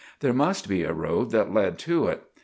[0.21, 2.23] There must be a road that led to it.